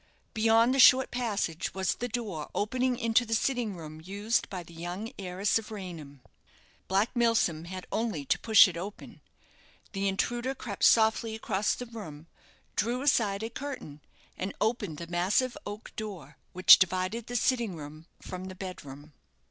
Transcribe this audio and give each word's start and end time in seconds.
Beyond 0.33 0.73
the 0.73 0.79
short 0.79 1.11
passage 1.11 1.75
was 1.75 1.93
the 1.93 2.07
door 2.07 2.49
opening 2.55 2.97
into 2.97 3.23
the 3.23 3.35
sitting 3.35 3.75
room 3.75 4.01
used 4.03 4.49
by 4.49 4.63
the 4.63 4.73
young 4.73 5.11
heiress 5.19 5.59
of 5.59 5.69
Raynham. 5.69 6.21
Black 6.87 7.15
Milsom 7.15 7.65
had 7.65 7.85
only 7.91 8.25
to 8.25 8.39
push 8.39 8.67
it 8.67 8.75
open. 8.75 9.21
The 9.91 10.07
intruder 10.07 10.55
crept 10.55 10.85
softly 10.85 11.35
across 11.35 11.75
the 11.75 11.85
room, 11.85 12.25
drew 12.75 13.03
aside 13.03 13.43
a 13.43 13.49
curtain, 13.51 14.01
and 14.39 14.55
opened 14.59 14.97
the 14.97 15.05
massive 15.05 15.55
oak 15.67 15.95
door 15.95 16.35
which 16.51 16.79
divided 16.79 17.27
the 17.27 17.35
sitting 17.35 17.75
room 17.75 18.07
from 18.21 18.45
the 18.45 18.55
bed 18.55 18.83
room. 18.83 19.13